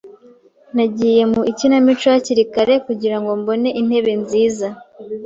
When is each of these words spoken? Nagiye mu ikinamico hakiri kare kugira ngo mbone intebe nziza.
Nagiye 0.75 1.21
mu 1.31 1.41
ikinamico 1.51 2.05
hakiri 2.13 2.43
kare 2.53 2.75
kugira 2.87 3.17
ngo 3.21 3.29
mbone 3.41 3.69
intebe 3.79 4.11
nziza. 4.21 4.67